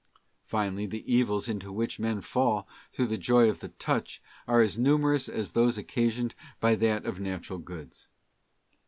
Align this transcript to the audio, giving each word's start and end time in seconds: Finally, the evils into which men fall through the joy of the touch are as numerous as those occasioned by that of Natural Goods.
Finally, 0.47 0.87
the 0.87 1.05
evils 1.13 1.47
into 1.47 1.71
which 1.71 1.99
men 1.99 2.21
fall 2.21 2.67
through 2.91 3.05
the 3.05 3.19
joy 3.19 3.47
of 3.47 3.59
the 3.59 3.67
touch 3.69 4.19
are 4.47 4.59
as 4.59 4.75
numerous 4.75 5.29
as 5.29 5.51
those 5.51 5.77
occasioned 5.77 6.33
by 6.59 6.73
that 6.73 7.05
of 7.05 7.19
Natural 7.19 7.59
Goods. 7.59 8.07